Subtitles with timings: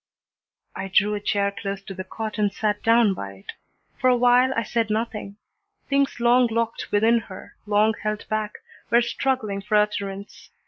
[0.75, 3.51] I drew a chair close to the cot and sat down by it.
[3.99, 5.35] For a while I said nothing.
[5.89, 8.57] Things long locked within her, long held back,
[8.89, 10.49] were struggling for utterance.